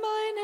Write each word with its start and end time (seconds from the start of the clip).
meine 0.00 0.43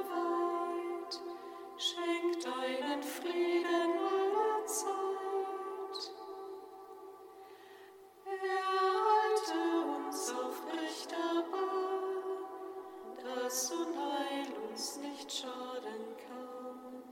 Und 13.51 13.97
Heil 13.97 14.47
uns 14.71 14.95
nicht 14.95 15.29
schaden 15.29 16.15
kann. 16.29 17.03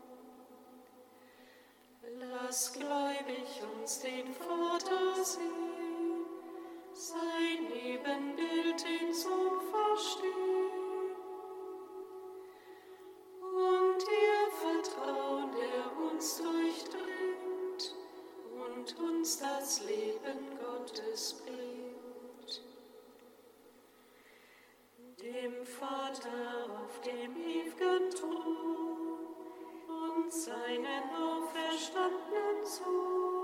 Lass 2.17 2.71
gläubig 2.71 3.61
uns 3.75 3.99
den 3.99 4.33
Vater 4.33 4.48
Vater 25.79 26.67
auf 26.83 26.99
dem 26.99 27.37
ewigen 27.37 28.09
Thron 28.09 29.29
und 29.87 30.29
seinen 30.29 31.03
auferstandenen 31.15 32.65
Sohn. 32.65 33.38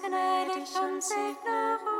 Gnädig 0.00 0.68
und 0.82 1.02
segne. 1.02 1.95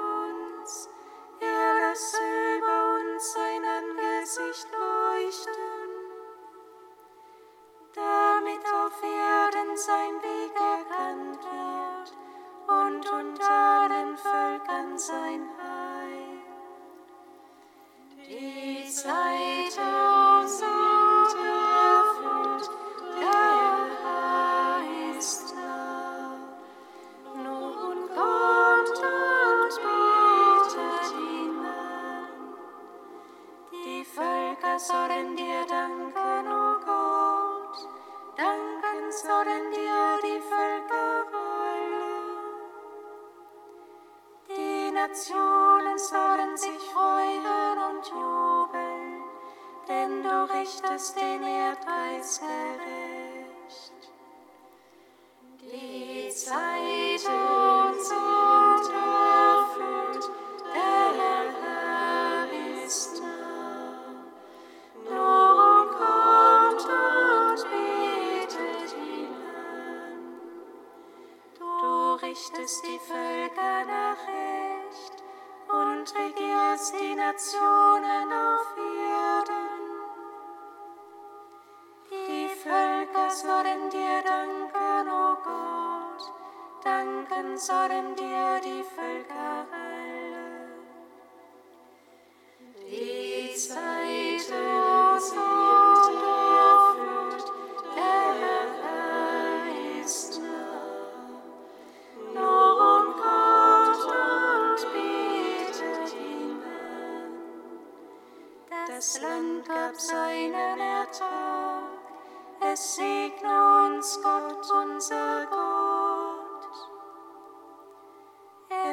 sudden. 87.59 88.15
en. 88.19 88.26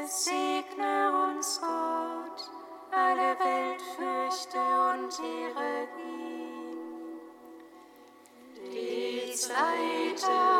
Segne 0.06 1.12
uns 1.30 1.62
Gott, 1.62 2.52
alle 2.92 3.40
Welt 3.40 3.82
fürchte 3.96 4.60
und 4.60 5.12
Seite. 9.34 10.53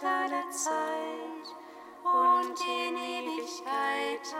unter 0.00 0.28
der 0.28 0.50
Zeit 0.50 1.48
und 2.04 2.60
in 2.60 2.96
Ewigkeit. 2.96 4.34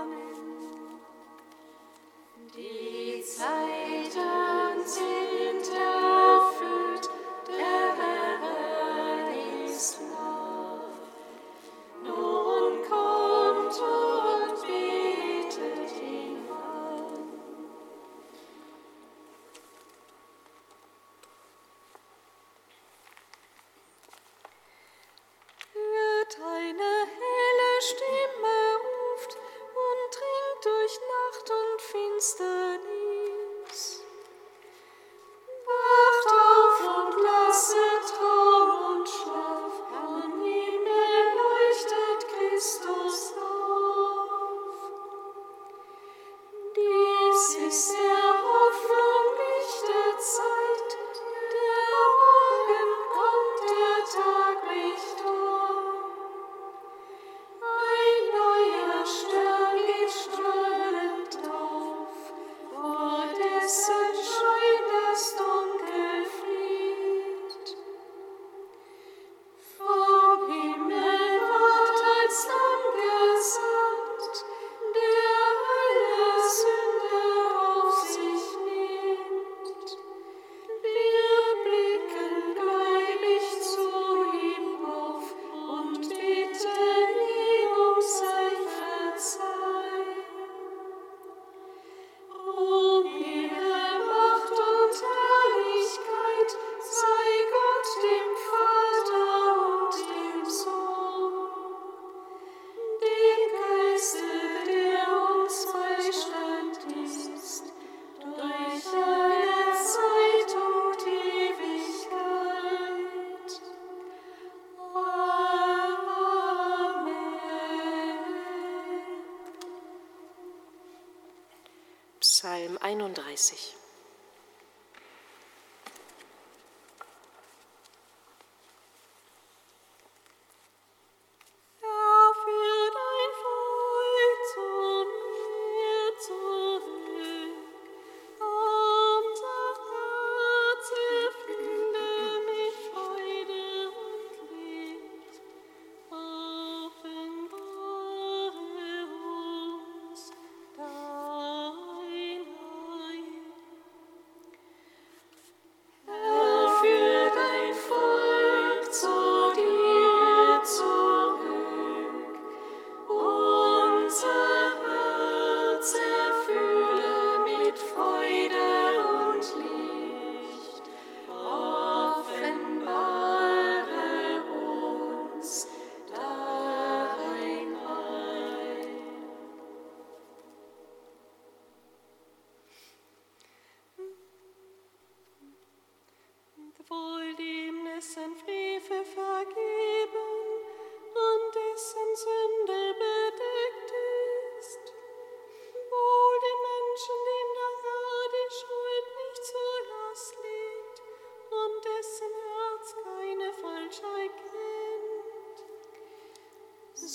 Amen. 0.00 1.00
Die 2.54 3.22
Zeiten 3.22 4.86
sind 4.86 5.35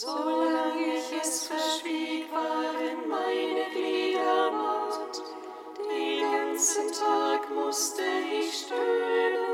Solange 0.04 0.96
ich 0.98 1.22
es 1.22 1.46
verschwieg, 1.46 2.26
waren 2.34 3.08
meine 3.08 3.70
Glieder 3.72 4.50
matt. 4.50 5.22
Den 5.78 6.32
ganzen 6.32 6.92
Tag 6.92 7.48
musste 7.54 8.02
ich 8.02 8.52
stöhnen. 8.66 9.51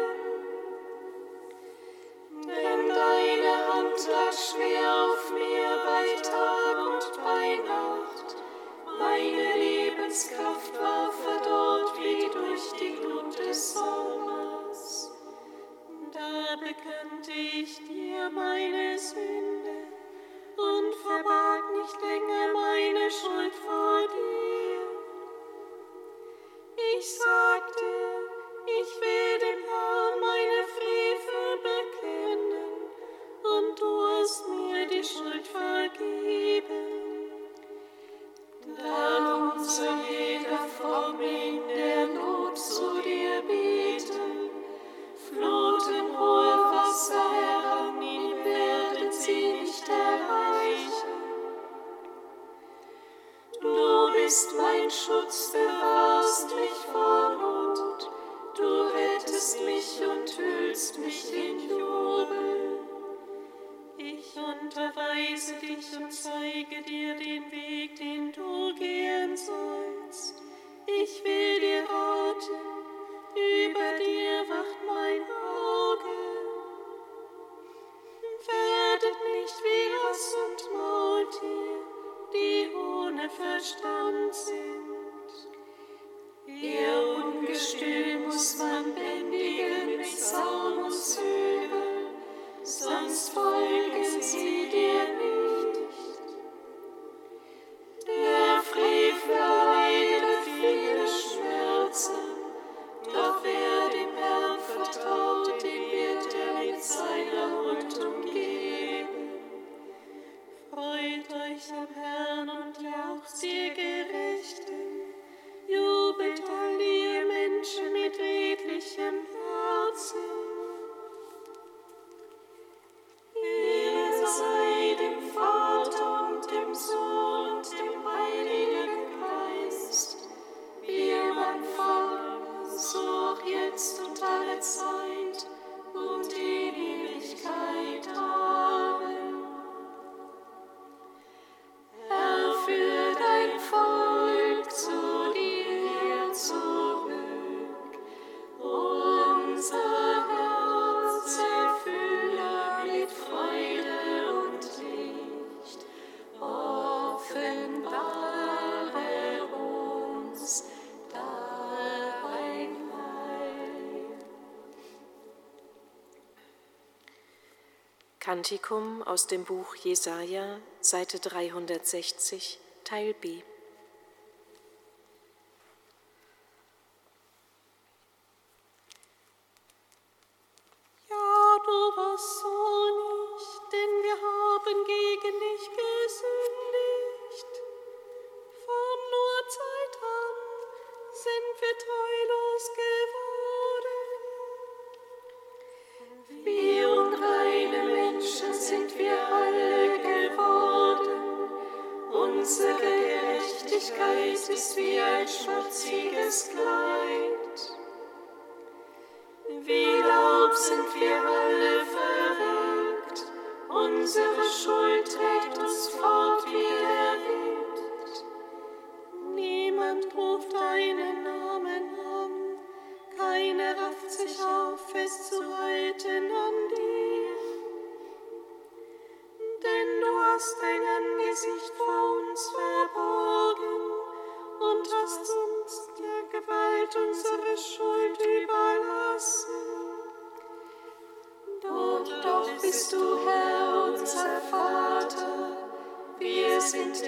Kantikum 168.48 169.04
aus 169.04 169.27
dem 169.27 169.44
Buch 169.44 169.75
Jesaja, 169.75 170.62
Seite 170.80 171.20
360, 171.20 172.58
Teil 172.86 173.13
B. 173.13 173.42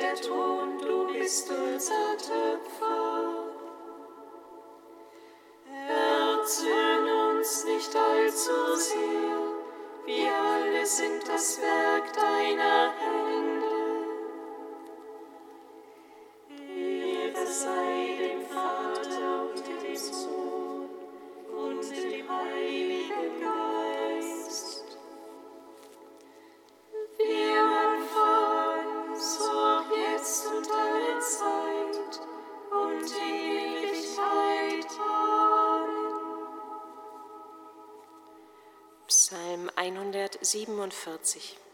der 0.10 0.22
Ton, 0.22 0.78
du 0.80 1.14
bist 1.14 1.50
unser 1.50 2.18
Töpfer. 2.18 2.79
47. 40.50 41.69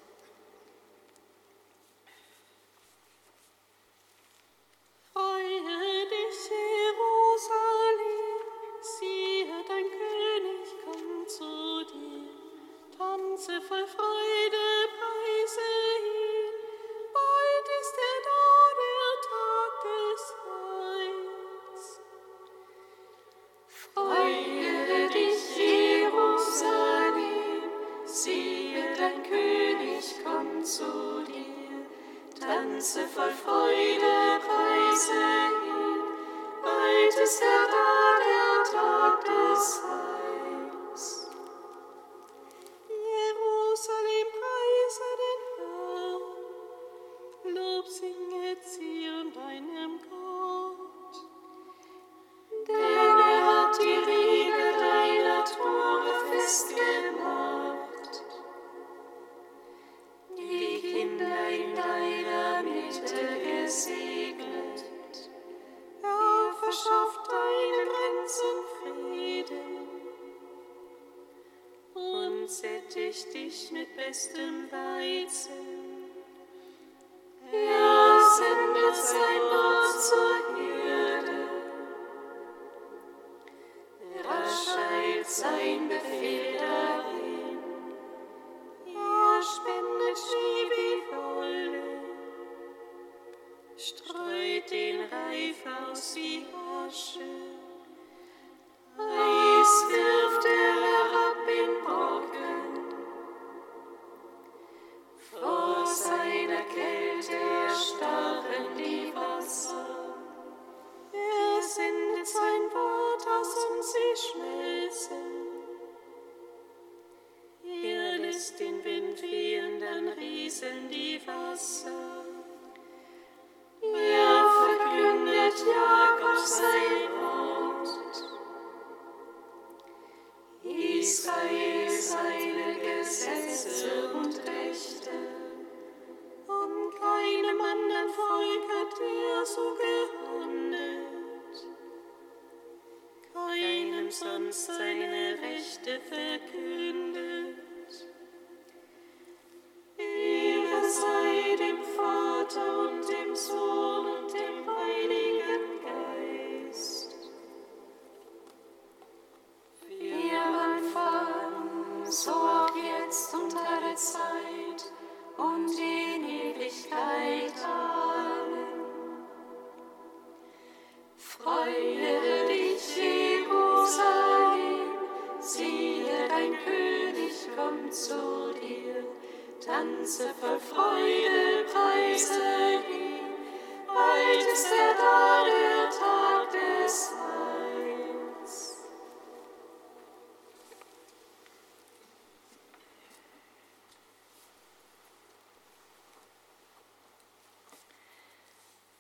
sättigt 72.48 73.34
dich 73.34 73.72
mit 73.72 73.96
bestem 73.96 74.72
Weizen. 74.72 75.85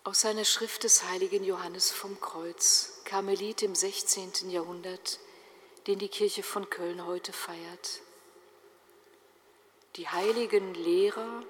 Aus 0.05 0.23
einer 0.23 0.45
Schrift 0.45 0.83
des 0.83 1.03
heiligen 1.09 1.43
Johannes 1.43 1.89
vom 1.89 2.21
Kreuz, 2.21 3.01
Karmelit 3.05 3.63
im 3.63 3.73
16. 3.73 4.51
Jahrhundert, 4.51 5.19
den 5.87 5.97
die 5.97 6.09
Kirche 6.09 6.43
von 6.43 6.69
Köln 6.69 7.07
heute 7.07 7.33
feiert. 7.33 8.01
Die 9.95 10.07
heiligen 10.07 10.75
Lehrer 10.75 11.41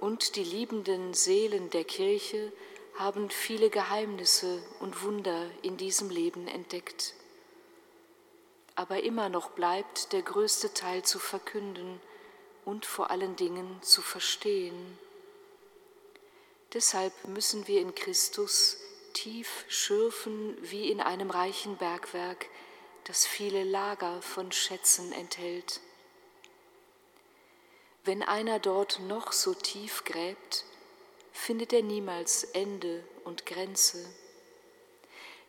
und 0.00 0.36
die 0.36 0.44
liebenden 0.44 1.14
Seelen 1.14 1.70
der 1.70 1.84
Kirche 1.84 2.52
haben 2.96 3.30
viele 3.30 3.70
Geheimnisse 3.70 4.62
und 4.80 5.02
Wunder 5.02 5.50
in 5.62 5.78
diesem 5.78 6.10
Leben 6.10 6.46
entdeckt. 6.46 7.14
Aber 8.74 9.02
immer 9.02 9.30
noch 9.30 9.52
bleibt 9.52 10.12
der 10.12 10.20
größte 10.20 10.74
Teil 10.74 11.04
zu 11.04 11.18
verkünden 11.18 12.02
und 12.66 12.84
vor 12.84 13.10
allen 13.10 13.36
Dingen 13.36 13.80
zu 13.80 14.02
verstehen. 14.02 14.98
Deshalb 16.74 17.12
müssen 17.26 17.66
wir 17.66 17.80
in 17.80 17.94
Christus 17.94 18.76
tief 19.14 19.64
schürfen 19.68 20.56
wie 20.60 20.90
in 20.90 21.00
einem 21.00 21.30
reichen 21.30 21.76
Bergwerk, 21.76 22.46
das 23.04 23.26
viele 23.26 23.64
Lager 23.64 24.20
von 24.20 24.52
Schätzen 24.52 25.12
enthält. 25.12 25.80
Wenn 28.04 28.22
einer 28.22 28.58
dort 28.58 29.00
noch 29.00 29.32
so 29.32 29.54
tief 29.54 30.04
gräbt, 30.04 30.64
findet 31.32 31.72
er 31.72 31.82
niemals 31.82 32.44
Ende 32.44 33.02
und 33.24 33.46
Grenze. 33.46 34.04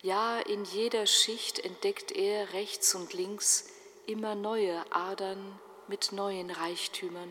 Ja, 0.01 0.39
in 0.39 0.63
jeder 0.63 1.05
Schicht 1.05 1.59
entdeckt 1.59 2.13
er 2.13 2.53
rechts 2.53 2.95
und 2.95 3.13
links 3.13 3.67
immer 4.07 4.35
neue 4.35 4.89
Adern 4.93 5.59
mit 5.87 6.13
neuen 6.13 6.49
Reichtümern. 6.49 7.29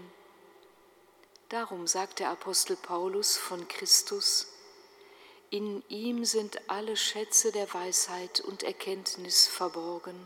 Darum 1.48 1.86
sagt 1.86 2.18
der 2.18 2.28
Apostel 2.28 2.76
Paulus 2.76 3.38
von 3.38 3.68
Christus, 3.68 4.48
in 5.48 5.82
ihm 5.88 6.26
sind 6.26 6.60
alle 6.68 6.94
Schätze 6.94 7.52
der 7.52 7.72
Weisheit 7.72 8.40
und 8.40 8.62
Erkenntnis 8.62 9.46
verborgen. 9.46 10.20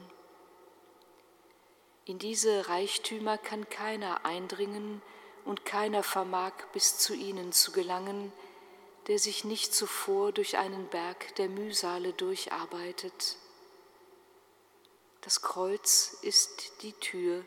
In 2.06 2.18
diese 2.18 2.68
Reichtümer 2.68 3.38
kann 3.38 3.70
keiner 3.70 4.24
eindringen 4.26 5.00
und 5.44 5.64
keiner 5.64 6.02
vermag 6.02 6.54
bis 6.72 6.98
zu 6.98 7.14
ihnen 7.14 7.52
zu 7.52 7.70
gelangen, 7.70 8.32
der 9.06 9.20
sich 9.20 9.44
nicht 9.44 9.72
zuvor 9.72 10.32
durch 10.32 10.58
einen 10.58 10.88
Berg 10.88 11.36
der 11.36 11.48
Mühsale 11.48 12.12
durcharbeitet. 12.14 13.36
Das 15.20 15.40
Kreuz 15.40 16.16
ist 16.22 16.82
die 16.82 16.94
Tür, 16.94 17.44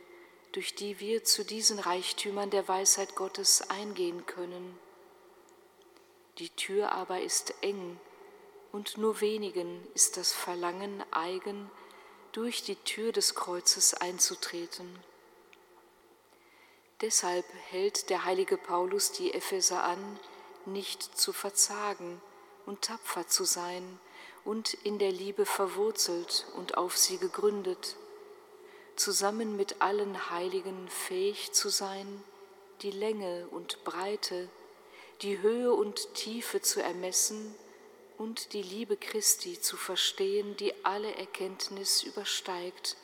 durch 0.56 0.74
die 0.74 1.02
wir 1.02 1.26
zu 1.26 1.44
diesen 1.44 1.80
Reichtümern 1.80 2.50
der 2.50 2.66
Weisheit 2.70 3.16
Gottes 3.16 3.70
eingehen 3.70 4.26
können. 4.26 4.80
Die 6.38 6.50
Tür 6.50 6.94
aber 6.94 7.20
ist 7.20 7.54
eng 7.60 8.00
und 8.72 8.98
nur 8.98 9.20
wenigen 9.20 9.86
ist 9.96 10.16
das 10.16 10.32
Verlangen 10.32 11.04
eigen, 11.12 11.70
durch 12.32 12.64
die 12.64 12.78
Tür 12.78 13.12
des 13.12 13.36
Kreuzes 13.36 13.96
einzutreten. 13.96 14.98
Deshalb 17.02 17.46
hält 17.70 18.10
der 18.10 18.24
heilige 18.24 18.56
Paulus 18.56 19.12
die 19.12 19.34
Epheser 19.34 19.84
an, 19.84 20.20
nicht 20.66 21.18
zu 21.18 21.34
verzagen 21.34 22.22
und 22.66 22.82
tapfer 22.82 23.28
zu 23.28 23.44
sein 23.44 24.00
und 24.46 24.74
in 24.74 25.00
der 25.00 25.12
Liebe 25.12 25.46
verwurzelt 25.46 26.46
und 26.56 26.78
auf 26.78 26.96
sie 26.98 27.18
gegründet, 27.18 27.98
zusammen 28.96 29.56
mit 29.56 29.82
allen 29.82 30.30
Heiligen 30.30 30.88
fähig 30.90 31.52
zu 31.54 31.70
sein, 31.70 32.24
die 32.82 32.92
Länge 32.92 33.48
und 33.48 33.84
Breite, 33.84 34.50
die 35.22 35.42
Höhe 35.42 35.74
und 35.74 36.14
Tiefe 36.14 36.62
zu 36.62 36.82
ermessen 36.82 37.56
und 38.18 38.54
die 38.54 38.62
Liebe 38.62 38.98
Christi 38.98 39.60
zu 39.60 39.78
verstehen, 39.78 40.56
die 40.58 40.74
alle 40.86 41.14
Erkenntnis 41.16 42.04
übersteigt, 42.04 42.98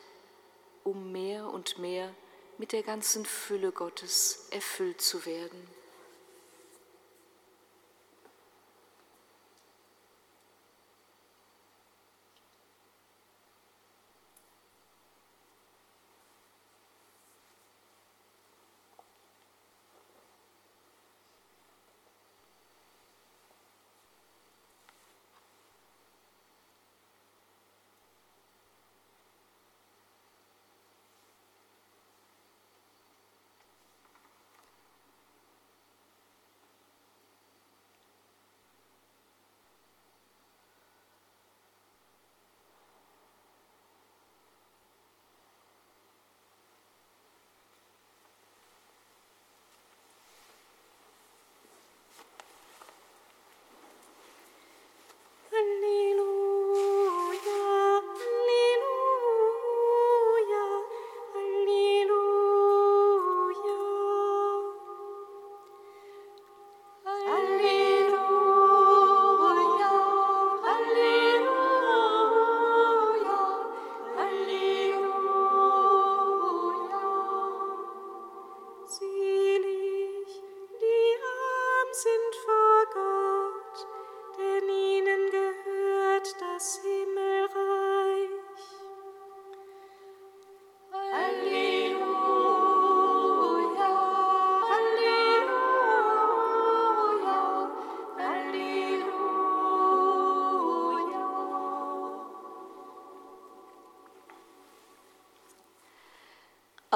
um 0.83 1.11
mehr 1.11 1.47
und 1.47 1.77
mehr 1.77 2.13
mit 2.57 2.71
der 2.71 2.83
ganzen 2.83 3.25
Fülle 3.25 3.71
Gottes 3.71 4.47
erfüllt 4.51 5.01
zu 5.01 5.25
werden. 5.25 5.80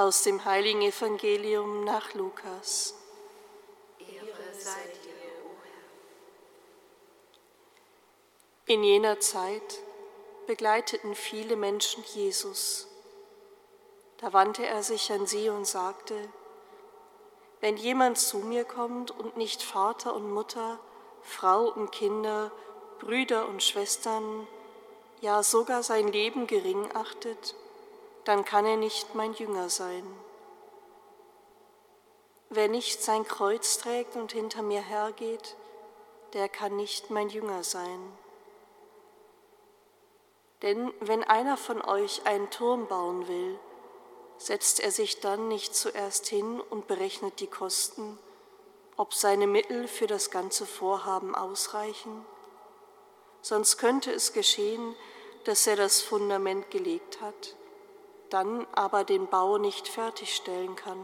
Aus 0.06 0.22
dem 0.22 0.44
heiligen 0.44 0.82
Evangelium 0.82 1.82
nach 1.82 2.14
Lukas. 2.14 2.94
Ehre 3.98 4.54
sei 4.56 4.84
dir, 5.02 5.32
o 5.44 5.50
Herr. 8.66 8.72
In 8.72 8.84
jener 8.84 9.18
Zeit 9.18 9.80
begleiteten 10.46 11.16
viele 11.16 11.56
Menschen 11.56 12.04
Jesus. 12.14 12.86
Da 14.18 14.32
wandte 14.32 14.64
er 14.64 14.84
sich 14.84 15.10
an 15.10 15.26
sie 15.26 15.48
und 15.48 15.66
sagte, 15.66 16.14
wenn 17.60 17.76
jemand 17.76 18.16
zu 18.16 18.38
mir 18.38 18.62
kommt 18.62 19.10
und 19.10 19.36
nicht 19.36 19.60
Vater 19.60 20.14
und 20.14 20.30
Mutter, 20.30 20.78
Frau 21.22 21.64
und 21.64 21.90
Kinder, 21.90 22.52
Brüder 23.00 23.48
und 23.48 23.60
Schwestern, 23.60 24.46
ja 25.20 25.42
sogar 25.42 25.82
sein 25.82 26.06
Leben 26.06 26.46
gering 26.46 26.94
achtet, 26.94 27.56
dann 28.26 28.44
kann 28.44 28.66
er 28.66 28.76
nicht 28.76 29.14
mein 29.14 29.34
Jünger 29.34 29.70
sein. 29.70 30.04
Wer 32.50 32.66
nicht 32.66 33.00
sein 33.00 33.24
Kreuz 33.26 33.78
trägt 33.78 34.16
und 34.16 34.32
hinter 34.32 34.62
mir 34.62 34.80
hergeht, 34.80 35.56
der 36.32 36.48
kann 36.48 36.74
nicht 36.74 37.10
mein 37.10 37.28
Jünger 37.28 37.62
sein. 37.62 38.18
Denn 40.62 40.92
wenn 40.98 41.22
einer 41.22 41.56
von 41.56 41.80
euch 41.80 42.26
einen 42.26 42.50
Turm 42.50 42.88
bauen 42.88 43.28
will, 43.28 43.60
setzt 44.38 44.80
er 44.80 44.90
sich 44.90 45.20
dann 45.20 45.46
nicht 45.46 45.76
zuerst 45.76 46.26
hin 46.26 46.60
und 46.60 46.88
berechnet 46.88 47.38
die 47.38 47.46
Kosten, 47.46 48.18
ob 48.96 49.14
seine 49.14 49.46
Mittel 49.46 49.86
für 49.86 50.08
das 50.08 50.32
ganze 50.32 50.66
Vorhaben 50.66 51.36
ausreichen? 51.36 52.26
Sonst 53.40 53.78
könnte 53.78 54.10
es 54.10 54.32
geschehen, 54.32 54.96
dass 55.44 55.68
er 55.68 55.76
das 55.76 56.02
Fundament 56.02 56.72
gelegt 56.72 57.20
hat 57.20 57.54
dann 58.30 58.66
aber 58.72 59.04
den 59.04 59.26
Bau 59.28 59.58
nicht 59.58 59.88
fertigstellen 59.88 60.76
kann. 60.76 61.00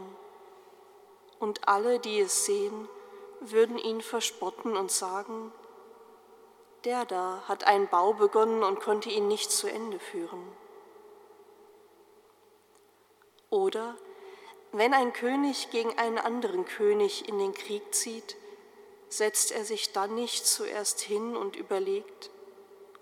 Und 1.39 1.67
alle, 1.67 1.99
die 1.99 2.19
es 2.19 2.45
sehen, 2.45 2.87
würden 3.39 3.77
ihn 3.77 4.01
verspotten 4.01 4.77
und 4.77 4.91
sagen, 4.91 5.51
der 6.85 7.05
da 7.05 7.43
hat 7.47 7.65
einen 7.65 7.87
Bau 7.87 8.13
begonnen 8.13 8.63
und 8.63 8.79
konnte 8.79 9.09
ihn 9.09 9.27
nicht 9.27 9.51
zu 9.51 9.67
Ende 9.67 9.99
führen. 9.99 10.43
Oder 13.49 13.95
wenn 14.71 14.93
ein 14.93 15.13
König 15.13 15.69
gegen 15.69 15.97
einen 15.97 16.17
anderen 16.17 16.65
König 16.65 17.29
in 17.29 17.37
den 17.37 17.53
Krieg 17.53 17.93
zieht, 17.93 18.35
setzt 19.07 19.51
er 19.51 19.63
sich 19.63 19.93
dann 19.93 20.15
nicht 20.15 20.47
zuerst 20.47 21.01
hin 21.01 21.35
und 21.37 21.55
überlegt, 21.55 22.31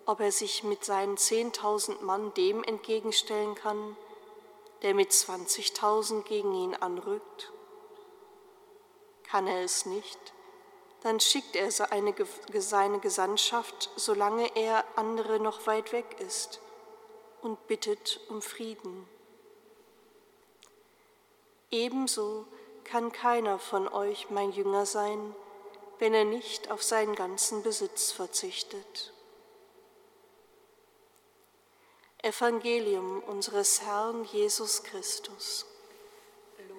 ob 0.06 0.20
er 0.20 0.32
sich 0.32 0.64
mit 0.64 0.84
seinen 0.84 1.16
zehntausend 1.16 2.02
Mann 2.02 2.34
dem 2.34 2.64
entgegenstellen 2.64 3.56
kann, 3.56 3.96
der 4.82 4.94
mit 4.94 5.12
20.000 5.12 6.24
gegen 6.24 6.54
ihn 6.54 6.76
anrückt? 6.76 7.52
Kann 9.24 9.48
er 9.48 9.64
es 9.64 9.86
nicht, 9.86 10.20
dann 11.02 11.20
schickt 11.20 11.56
er 11.56 11.72
seine, 11.72 12.14
Gesandtschaft, 13.00 13.90
solange 13.96 14.56
er 14.56 14.86
andere 14.96 15.40
noch 15.40 15.66
weit 15.68 15.92
weg 15.92 16.20
ist, 16.20 16.62
und 17.42 17.68
bittet 17.68 18.20
um 18.30 18.42
Frieden. 18.42 19.08
Ebenso 21.72 22.46
kann 22.84 23.12
keiner 23.12 23.58
von 23.58 23.88
euch 23.88 24.30
mein 24.30 24.52
Jünger 24.52 24.86
sein, 24.86 25.36
wenn 25.98 26.14
er 26.14 26.26
nicht 26.26 26.70
auf 26.70 26.84
seinen 26.84 27.16
ganzen 27.16 27.64
Besitz 27.64 28.12
verzichtet. 28.12 29.11
Evangelium 32.24 33.24
unseres 33.24 33.82
Herrn 33.82 34.24
Jesus 34.26 34.84
Christus. 34.84 35.66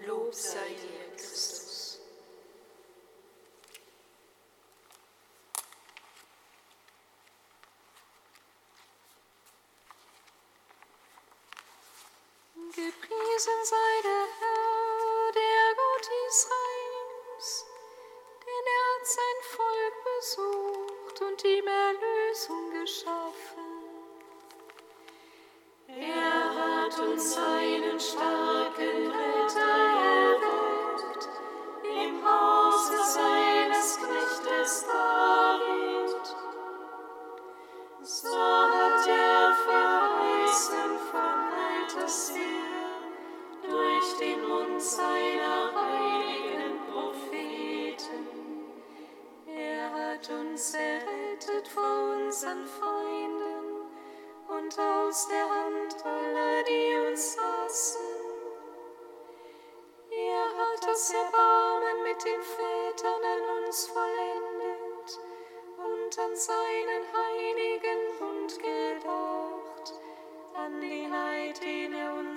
Lob 0.07 0.33
sei 0.33 0.69
dir, 0.69 1.17
Christus. 1.17 2.01
Gepriesen 12.75 13.65
sei 13.65 14.03
der 14.05 14.12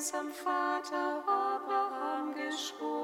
unserem 0.05 0.31
Vater 0.31 1.23
Abraham 1.25 2.35
geschworen 2.35 2.94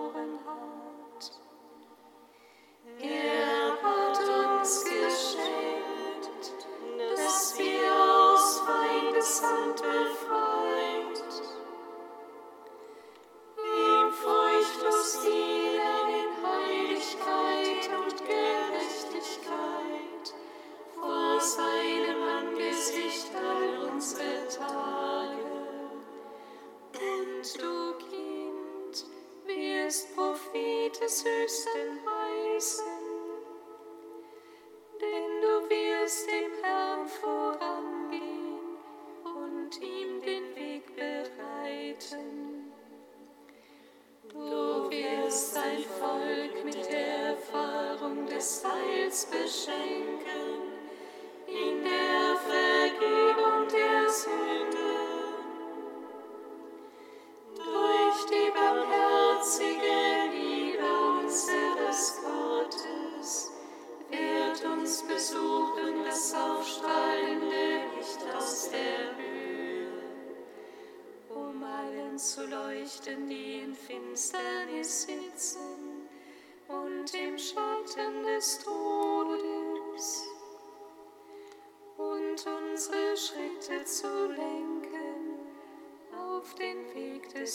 den 87.42 87.48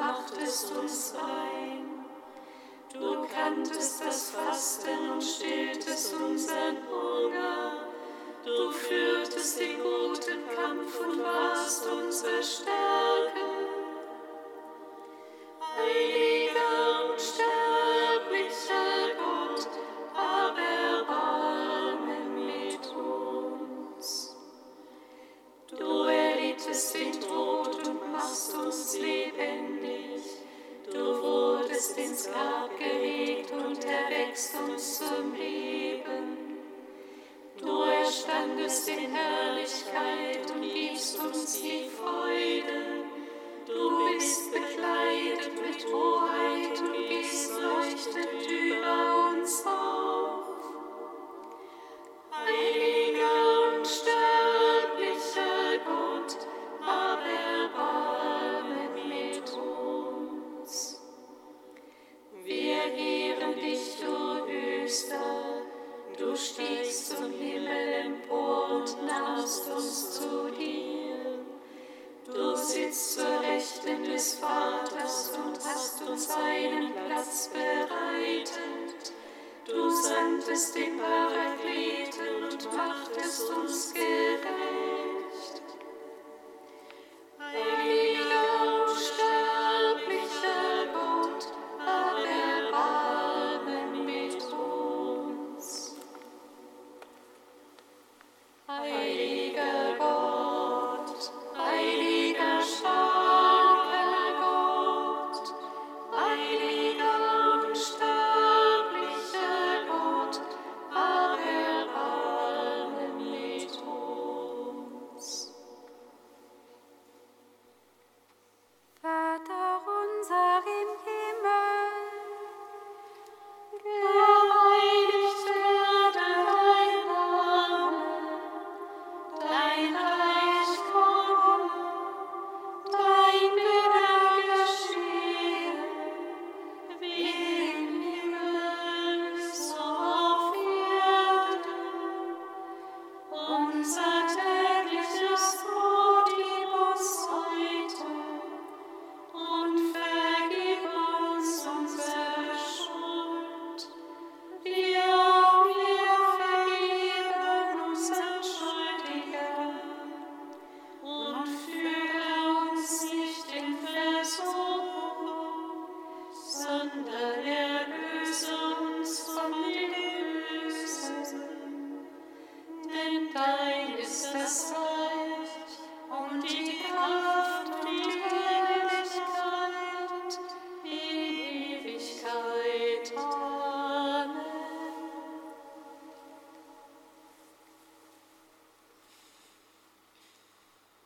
machtest 0.00 0.72
uns 0.72 1.14
rein. 1.14 2.06
Du 2.92 3.26
kanntest 3.26 4.02
das 4.04 4.30
Fasten 4.30 5.10
und 5.12 5.22
stilltest 5.22 6.14
unseren 6.14 6.78
Hunger. 6.88 7.84
Du 8.44 8.70
führtest 8.72 9.60
den 9.60 9.76
guten 9.76 10.40
Kampf 10.56 10.98
und 11.00 11.22
warst 11.22 11.86
unsere 11.86 12.42
Stärke. 12.42 13.39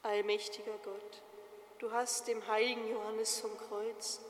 Allmächtiger 0.03 0.79
Gott, 0.83 1.23
du 1.79 1.93
hast 1.93 2.27
dem 2.29 2.47
heiligen 2.49 2.89
Johannes 2.89 3.41
vom 3.41 3.57
Kreuz 3.59 4.21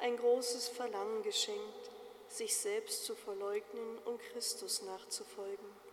ein 0.00 0.16
großes 0.16 0.68
Verlangen 0.68 1.22
geschenkt, 1.22 1.90
sich 2.28 2.56
selbst 2.56 3.04
zu 3.04 3.14
verleugnen 3.14 3.98
und 4.06 4.20
Christus 4.32 4.82
nachzufolgen. 4.82 5.83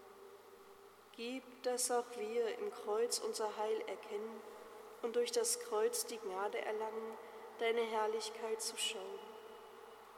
Gib, 1.16 1.44
dass 1.64 1.92
auch 1.92 2.06
wir 2.18 2.58
im 2.58 2.72
Kreuz 2.72 3.20
unser 3.20 3.58
Heil 3.58 3.82
erkennen 3.88 4.42
und 5.02 5.16
durch 5.16 5.32
das 5.32 5.60
Kreuz 5.60 6.06
die 6.06 6.18
Gnade 6.18 6.60
erlangen, 6.60 7.18
deine 7.60 7.82
Herrlichkeit 7.82 8.62
zu 8.62 8.78
schauen. 8.78 9.20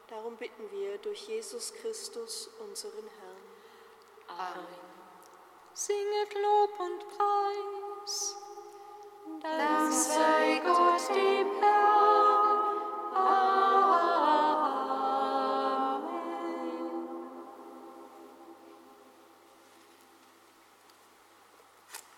Darum 0.07 0.35
bitten 0.37 0.69
wir 0.71 0.97
durch 0.99 1.27
Jesus 1.27 1.73
Christus, 1.73 2.49
unseren 2.59 3.07
Herrn. 3.19 4.37
Amen. 4.39 4.93
Singet 5.73 6.33
Lob 6.35 6.79
und 6.79 6.99
Preis. 7.09 8.35
Dann 9.41 9.91
sei 9.91 10.61
Gott 10.63 11.15
dem 11.15 11.61
Herrn. 11.61 12.02